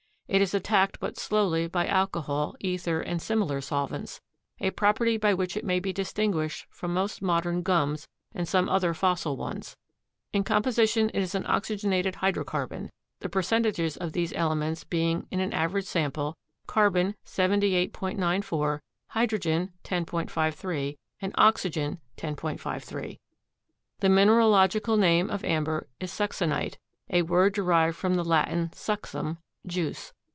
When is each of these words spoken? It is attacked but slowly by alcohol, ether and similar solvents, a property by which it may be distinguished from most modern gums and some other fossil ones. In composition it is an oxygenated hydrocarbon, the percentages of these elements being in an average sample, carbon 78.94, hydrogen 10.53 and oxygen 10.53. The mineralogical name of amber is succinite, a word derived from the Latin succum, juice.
It 0.33 0.41
is 0.41 0.53
attacked 0.53 1.01
but 1.01 1.17
slowly 1.17 1.67
by 1.67 1.87
alcohol, 1.87 2.55
ether 2.61 3.01
and 3.01 3.21
similar 3.21 3.59
solvents, 3.59 4.21
a 4.61 4.69
property 4.71 5.17
by 5.17 5.33
which 5.33 5.57
it 5.57 5.65
may 5.65 5.81
be 5.81 5.91
distinguished 5.91 6.67
from 6.69 6.93
most 6.93 7.21
modern 7.21 7.63
gums 7.63 8.07
and 8.33 8.47
some 8.47 8.69
other 8.69 8.93
fossil 8.93 9.35
ones. 9.35 9.75
In 10.31 10.45
composition 10.45 11.09
it 11.09 11.19
is 11.21 11.35
an 11.35 11.45
oxygenated 11.47 12.13
hydrocarbon, 12.21 12.91
the 13.19 13.27
percentages 13.27 13.97
of 13.97 14.13
these 14.13 14.31
elements 14.31 14.85
being 14.85 15.27
in 15.31 15.41
an 15.41 15.51
average 15.51 15.83
sample, 15.83 16.37
carbon 16.65 17.15
78.94, 17.25 18.79
hydrogen 19.07 19.73
10.53 19.83 20.97
and 21.21 21.33
oxygen 21.35 21.99
10.53. 22.15 23.19
The 23.99 24.07
mineralogical 24.09 24.95
name 24.95 25.29
of 25.29 25.43
amber 25.43 25.89
is 25.99 26.09
succinite, 26.09 26.77
a 27.09 27.23
word 27.23 27.51
derived 27.53 27.97
from 27.97 28.15
the 28.15 28.23
Latin 28.23 28.69
succum, 28.69 29.37
juice. 29.67 30.13